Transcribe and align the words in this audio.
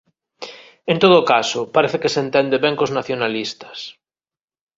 En 0.91 0.97
todo 1.03 1.27
caso, 1.31 1.59
parece 1.75 1.97
que 2.01 2.11
se 2.13 2.21
entende 2.25 2.61
ben 2.65 2.77
cos 2.79 2.95
nacionalistas. 2.97 3.77